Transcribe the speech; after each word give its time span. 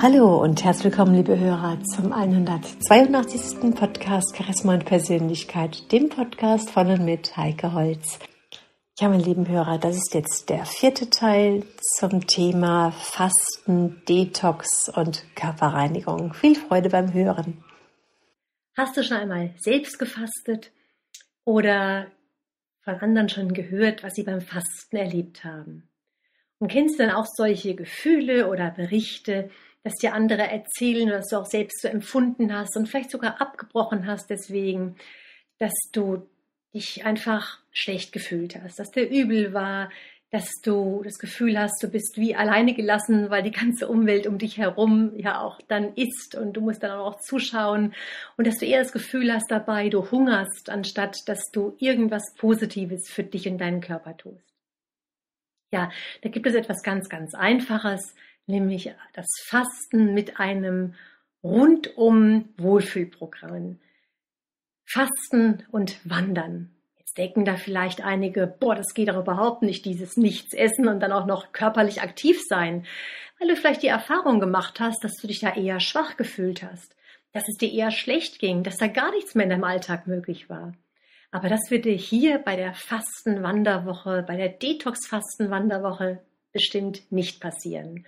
Hallo 0.00 0.40
und 0.40 0.62
herzlich 0.62 0.92
willkommen, 0.92 1.16
liebe 1.16 1.36
Hörer, 1.36 1.76
zum 1.82 2.12
182. 2.12 3.74
Podcast 3.74 4.36
Charisma 4.36 4.74
und 4.74 4.84
Persönlichkeit, 4.84 5.90
dem 5.90 6.08
Podcast 6.08 6.70
von 6.70 6.86
und 6.86 7.04
mit 7.04 7.36
Heike 7.36 7.72
Holz. 7.72 8.20
Ja, 9.00 9.08
meine 9.08 9.24
lieben 9.24 9.48
Hörer, 9.48 9.76
das 9.78 9.96
ist 9.96 10.14
jetzt 10.14 10.50
der 10.50 10.64
vierte 10.66 11.10
Teil 11.10 11.64
zum 11.98 12.28
Thema 12.28 12.92
Fasten, 12.92 14.00
Detox 14.08 14.88
und 14.88 15.24
Körperreinigung. 15.34 16.32
Viel 16.32 16.54
Freude 16.54 16.90
beim 16.90 17.12
Hören. 17.12 17.64
Hast 18.76 18.96
du 18.96 19.02
schon 19.02 19.16
einmal 19.16 19.52
selbst 19.58 19.98
gefastet 19.98 20.70
oder 21.44 22.06
von 22.82 22.94
anderen 23.00 23.28
schon 23.28 23.52
gehört, 23.52 24.04
was 24.04 24.14
sie 24.14 24.22
beim 24.22 24.42
Fasten 24.42 24.96
erlebt 24.96 25.42
haben? 25.42 25.88
Und 26.60 26.70
kennst 26.70 27.00
du 27.00 27.04
dann 27.04 27.14
auch 27.14 27.26
solche 27.26 27.74
Gefühle 27.74 28.48
oder 28.48 28.70
Berichte, 28.70 29.50
dass 29.84 29.94
dir 29.94 30.14
andere 30.14 30.42
erzählen 30.42 31.08
dass 31.08 31.28
du 31.28 31.36
auch 31.36 31.46
selbst 31.46 31.80
so 31.82 31.88
empfunden 31.88 32.54
hast 32.54 32.76
und 32.76 32.88
vielleicht 32.88 33.10
sogar 33.10 33.40
abgebrochen 33.40 34.06
hast 34.06 34.30
deswegen, 34.30 34.96
dass 35.58 35.74
du 35.92 36.28
dich 36.74 37.04
einfach 37.04 37.58
schlecht 37.72 38.12
gefühlt 38.12 38.56
hast, 38.62 38.78
dass 38.78 38.90
der 38.90 39.10
übel 39.10 39.54
war, 39.54 39.90
dass 40.30 40.50
du 40.62 41.00
das 41.04 41.18
Gefühl 41.18 41.58
hast, 41.58 41.82
du 41.82 41.88
bist 41.88 42.18
wie 42.18 42.34
alleine 42.34 42.74
gelassen, 42.74 43.30
weil 43.30 43.42
die 43.42 43.50
ganze 43.50 43.88
Umwelt 43.88 44.26
um 44.26 44.36
dich 44.36 44.58
herum 44.58 45.12
ja 45.16 45.40
auch 45.40 45.58
dann 45.68 45.94
ist 45.94 46.34
und 46.34 46.52
du 46.52 46.60
musst 46.60 46.82
dann 46.82 46.90
auch 46.90 47.18
zuschauen 47.18 47.94
und 48.36 48.46
dass 48.46 48.58
du 48.58 48.66
eher 48.66 48.82
das 48.82 48.92
Gefühl 48.92 49.32
hast 49.32 49.50
dabei, 49.50 49.88
du 49.88 50.10
hungerst, 50.10 50.68
anstatt 50.68 51.28
dass 51.28 51.50
du 51.50 51.76
irgendwas 51.78 52.34
Positives 52.36 53.08
für 53.08 53.24
dich 53.24 53.48
und 53.48 53.58
deinen 53.58 53.80
Körper 53.80 54.16
tust. 54.16 54.54
Ja, 55.72 55.90
da 56.22 56.28
gibt 56.28 56.46
es 56.46 56.54
etwas 56.54 56.82
ganz, 56.82 57.08
ganz 57.08 57.34
Einfaches, 57.34 58.14
nämlich 58.48 58.94
das 59.14 59.26
Fasten 59.44 60.14
mit 60.14 60.40
einem 60.40 60.94
rundum 61.42 62.48
Wohlfühlprogramm. 62.56 63.78
Fasten 64.84 65.64
und 65.70 65.98
Wandern. 66.08 66.70
Jetzt 66.98 67.18
denken 67.18 67.44
da 67.44 67.56
vielleicht 67.56 68.00
einige, 68.00 68.46
boah, 68.46 68.74
das 68.74 68.94
geht 68.94 69.08
doch 69.08 69.18
überhaupt 69.18 69.62
nicht, 69.62 69.84
dieses 69.84 70.16
Nichts 70.16 70.54
essen 70.54 70.88
und 70.88 71.00
dann 71.00 71.12
auch 71.12 71.26
noch 71.26 71.52
körperlich 71.52 72.00
aktiv 72.00 72.40
sein, 72.48 72.86
weil 73.38 73.48
du 73.48 73.56
vielleicht 73.56 73.82
die 73.82 73.88
Erfahrung 73.88 74.40
gemacht 74.40 74.80
hast, 74.80 75.04
dass 75.04 75.14
du 75.20 75.26
dich 75.26 75.40
da 75.40 75.54
eher 75.54 75.80
schwach 75.80 76.16
gefühlt 76.16 76.62
hast, 76.62 76.96
dass 77.32 77.44
es 77.48 77.56
dir 77.58 77.70
eher 77.70 77.90
schlecht 77.90 78.38
ging, 78.38 78.62
dass 78.62 78.78
da 78.78 78.88
gar 78.88 79.10
nichts 79.12 79.34
mehr 79.34 79.44
in 79.44 79.50
deinem 79.50 79.64
Alltag 79.64 80.06
möglich 80.06 80.48
war. 80.48 80.72
Aber 81.30 81.48
das 81.48 81.70
wird 81.70 81.84
dir 81.84 81.94
hier 81.94 82.38
bei 82.38 82.56
der 82.56 82.72
Fastenwanderwoche, 82.72 84.24
bei 84.26 84.36
der 84.36 84.48
Detox-Fastenwanderwoche 84.48 86.20
bestimmt 86.52 87.10
nicht 87.10 87.40
passieren. 87.40 88.06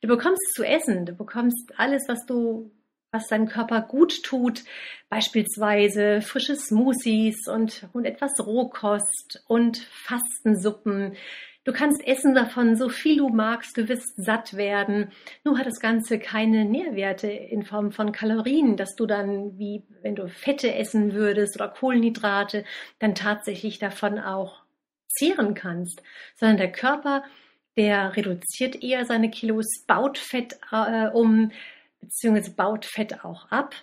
Du 0.00 0.08
bekommst 0.08 0.54
zu 0.54 0.64
essen, 0.64 1.06
du 1.06 1.12
bekommst 1.12 1.72
alles, 1.76 2.04
was 2.08 2.26
du, 2.26 2.72
was 3.12 3.28
deinem 3.28 3.46
Körper 3.46 3.82
gut 3.82 4.22
tut, 4.24 4.64
beispielsweise 5.08 6.20
frische 6.22 6.56
Smoothies 6.56 7.46
und, 7.46 7.88
und 7.92 8.04
etwas 8.04 8.32
Rohkost 8.40 9.44
und 9.46 9.78
Fastensuppen. 9.78 11.16
Du 11.64 11.72
kannst 11.72 12.04
essen 12.04 12.34
davon 12.34 12.74
so 12.74 12.88
viel 12.88 13.18
du 13.18 13.28
magst, 13.28 13.76
du 13.76 13.88
wirst 13.88 14.16
satt 14.16 14.56
werden. 14.56 15.12
Nur 15.44 15.58
hat 15.58 15.66
das 15.66 15.78
Ganze 15.78 16.18
keine 16.18 16.64
Nährwerte 16.64 17.28
in 17.28 17.62
Form 17.62 17.92
von 17.92 18.10
Kalorien, 18.10 18.76
dass 18.76 18.96
du 18.96 19.06
dann, 19.06 19.56
wie 19.58 19.84
wenn 20.02 20.16
du 20.16 20.28
Fette 20.28 20.74
essen 20.74 21.12
würdest 21.12 21.54
oder 21.54 21.68
Kohlenhydrate, 21.68 22.64
dann 22.98 23.14
tatsächlich 23.14 23.78
davon 23.78 24.18
auch 24.18 24.64
zehren 25.06 25.54
kannst, 25.54 26.02
sondern 26.34 26.56
der 26.56 26.72
Körper 26.72 27.22
der 27.76 28.16
reduziert 28.16 28.82
eher 28.82 29.04
seine 29.04 29.30
Kilos, 29.30 29.66
baut 29.86 30.18
Fett 30.18 30.58
äh, 30.70 31.08
um, 31.08 31.52
beziehungsweise 32.00 32.52
baut 32.52 32.84
Fett 32.84 33.24
auch 33.24 33.50
ab. 33.50 33.74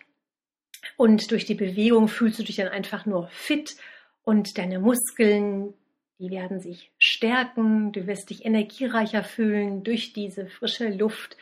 Und 0.98 1.32
durch 1.32 1.46
die 1.46 1.56
Bewegung 1.56 2.08
fühlst 2.08 2.40
du 2.40 2.44
dich 2.44 2.58
dann 2.58 2.68
einfach 2.68 3.06
nur 3.06 3.28
fit 3.30 3.76
und 4.24 4.58
deine 4.58 4.80
Muskeln, 4.80 5.74
die 6.20 6.30
werden 6.30 6.60
sich 6.60 6.92
stärken, 6.98 7.92
du 7.92 8.08
wirst 8.08 8.30
dich 8.30 8.46
energiereicher 8.46 9.24
fühlen 9.24 9.84
durch 9.84 10.14
diese 10.14 10.48
frische 10.48 10.90
Luft. 10.90 11.38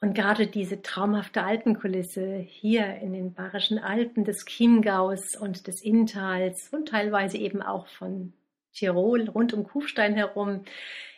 Und 0.00 0.14
gerade 0.14 0.48
diese 0.48 0.82
traumhafte 0.82 1.44
Alpenkulisse 1.44 2.38
hier 2.38 2.96
in 2.96 3.12
den 3.12 3.34
Bayerischen 3.34 3.78
Alpen 3.78 4.24
des 4.24 4.44
Chiemgaus 4.46 5.36
und 5.36 5.68
des 5.68 5.80
Inntals 5.80 6.70
und 6.72 6.88
teilweise 6.88 7.38
eben 7.38 7.62
auch 7.62 7.86
von 7.86 8.32
Tirol 8.72 9.28
rund 9.28 9.52
um 9.52 9.64
Kufstein 9.64 10.14
herum, 10.14 10.64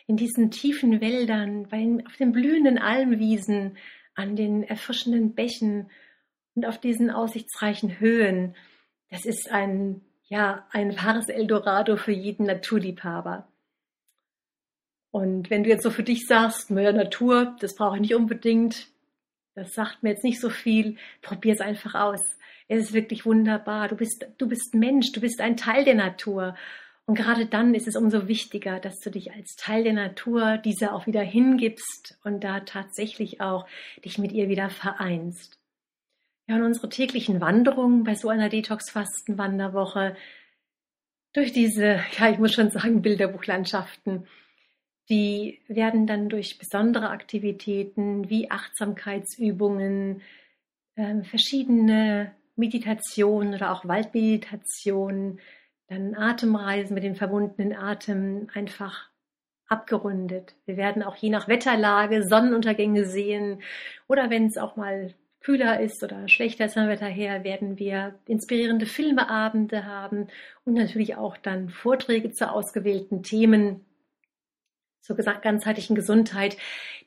in 0.07 0.17
diesen 0.17 0.51
tiefen 0.51 1.01
Wäldern, 1.01 1.65
auf 2.05 2.15
den 2.17 2.31
blühenden 2.31 2.77
Almwiesen, 2.77 3.77
an 4.13 4.35
den 4.35 4.63
erfrischenden 4.63 5.33
Bächen 5.33 5.89
und 6.55 6.65
auf 6.65 6.79
diesen 6.79 7.09
aussichtsreichen 7.09 7.99
Höhen. 7.99 8.55
Das 9.09 9.25
ist 9.25 9.51
ein, 9.51 10.01
ja, 10.27 10.67
ein 10.71 10.95
wahres 10.95 11.27
Eldorado 11.29 11.97
für 11.97 12.11
jeden 12.11 12.45
Naturliebhaber. 12.45 13.47
Und 15.11 15.49
wenn 15.49 15.63
du 15.63 15.69
jetzt 15.69 15.83
so 15.83 15.91
für 15.91 16.03
dich 16.03 16.25
sagst, 16.27 16.71
mehr 16.71 16.91
Natur, 16.91 17.55
das 17.59 17.75
brauche 17.75 17.95
ich 17.95 18.01
nicht 18.01 18.15
unbedingt, 18.15 18.87
das 19.55 19.73
sagt 19.73 20.03
mir 20.03 20.09
jetzt 20.09 20.25
nicht 20.25 20.41
so 20.41 20.49
viel, 20.49 20.97
probier 21.21 21.53
es 21.53 21.61
einfach 21.61 21.95
aus. 21.95 22.21
Es 22.67 22.85
ist 22.85 22.93
wirklich 22.93 23.25
wunderbar. 23.25 23.87
Du 23.87 23.95
bist, 23.95 24.25
du 24.37 24.47
bist 24.47 24.73
Mensch, 24.73 25.13
du 25.13 25.21
bist 25.21 25.39
ein 25.39 25.55
Teil 25.55 25.85
der 25.85 25.95
Natur. 25.95 26.55
Und 27.07 27.15
gerade 27.15 27.45
dann 27.45 27.75
ist 27.75 27.87
es 27.87 27.95
umso 27.95 28.27
wichtiger, 28.27 28.79
dass 28.79 28.99
du 28.99 29.11
dich 29.11 29.31
als 29.31 29.55
Teil 29.55 29.83
der 29.83 29.93
Natur 29.93 30.57
dieser 30.57 30.93
auch 30.93 31.05
wieder 31.05 31.21
hingibst 31.21 32.17
und 32.23 32.43
da 32.43 32.61
tatsächlich 32.61 33.41
auch 33.41 33.67
dich 34.03 34.17
mit 34.17 34.31
ihr 34.31 34.49
wieder 34.49 34.69
vereinst. 34.71 35.59
Ja, 36.47 36.55
und 36.55 36.63
unsere 36.63 36.89
täglichen 36.89 37.41
Wanderungen 37.41 38.03
bei 38.03 38.15
so 38.15 38.29
einer 38.29 38.49
Detox-Fasten-Wanderwoche 38.49 40.15
durch 41.33 41.51
diese, 41.51 41.99
ja, 42.17 42.29
ich 42.29 42.39
muss 42.39 42.53
schon 42.53 42.71
sagen, 42.71 43.01
Bilderbuchlandschaften, 43.01 44.27
die 45.09 45.59
werden 45.67 46.07
dann 46.07 46.29
durch 46.29 46.57
besondere 46.57 47.09
Aktivitäten 47.09 48.29
wie 48.29 48.49
Achtsamkeitsübungen, 48.49 50.21
äh, 50.95 51.23
verschiedene 51.23 52.31
Meditationen 52.55 53.53
oder 53.53 53.71
auch 53.71 53.85
Waldmeditationen 53.87 55.39
dann 55.87 56.15
Atemreisen 56.15 56.93
mit 56.93 57.03
dem 57.03 57.15
verbundenen 57.15 57.75
Atem 57.75 58.47
einfach 58.53 59.09
abgerundet. 59.67 60.55
Wir 60.65 60.77
werden 60.77 61.03
auch 61.03 61.15
je 61.15 61.29
nach 61.29 61.47
Wetterlage 61.47 62.27
Sonnenuntergänge 62.27 63.05
sehen 63.05 63.61
oder 64.07 64.29
wenn 64.29 64.47
es 64.47 64.57
auch 64.57 64.75
mal 64.75 65.13
kühler 65.45 65.79
ist 65.79 66.03
oder 66.03 66.27
schlechter 66.27 66.65
ist 66.65 66.75
Wetter 66.75 67.05
her, 67.05 67.43
werden 67.43 67.77
wir 67.77 68.15
inspirierende 68.27 68.87
Filmeabende 68.87 69.85
haben 69.85 70.27
und 70.65 70.73
natürlich 70.73 71.15
auch 71.17 71.37
dann 71.37 71.69
Vorträge 71.69 72.31
zu 72.31 72.51
ausgewählten 72.51 73.21
Themen 73.21 73.85
zur 75.01 75.15
ganzheitlichen 75.15 75.95
Gesundheit, 75.95 76.57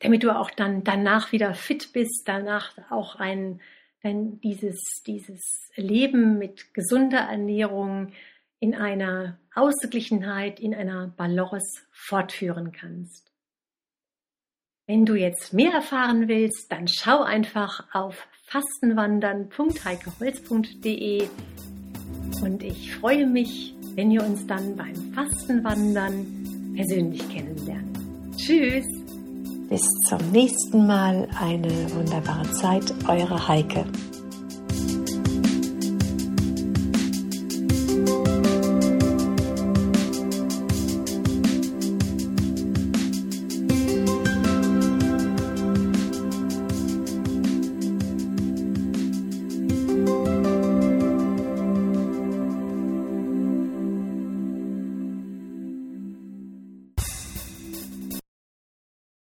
damit 0.00 0.22
du 0.22 0.36
auch 0.36 0.52
dann 0.52 0.84
danach 0.84 1.32
wieder 1.32 1.52
fit 1.54 1.92
bist, 1.92 2.22
danach 2.26 2.78
auch 2.90 3.16
ein, 3.16 3.60
ein 4.04 4.40
dieses, 4.40 5.02
dieses 5.04 5.68
Leben 5.74 6.38
mit 6.38 6.72
gesunder 6.74 7.18
Ernährung, 7.18 8.12
in 8.60 8.74
einer 8.74 9.38
Ausgeglichenheit, 9.54 10.58
in 10.60 10.74
einer 10.74 11.08
Balance 11.08 11.82
fortführen 11.90 12.72
kannst. 12.72 13.30
Wenn 14.86 15.04
du 15.04 15.14
jetzt 15.14 15.52
mehr 15.52 15.72
erfahren 15.72 16.28
willst, 16.28 16.72
dann 16.72 16.88
schau 16.88 17.22
einfach 17.22 17.84
auf 17.92 18.26
fastenwandern.heikeholz.de 18.46 21.28
und 22.42 22.62
ich 22.62 22.94
freue 22.94 23.26
mich, 23.26 23.74
wenn 23.94 24.10
wir 24.10 24.24
uns 24.24 24.46
dann 24.46 24.74
beim 24.76 24.94
Fastenwandern 25.12 26.72
persönlich 26.74 27.28
kennenlernen. 27.28 28.32
Tschüss! 28.36 28.86
Bis 29.68 29.86
zum 30.08 30.30
nächsten 30.30 30.86
Mal 30.86 31.28
eine 31.38 31.94
wunderbare 31.94 32.50
Zeit, 32.52 32.94
eure 33.06 33.48
Heike. 33.48 33.84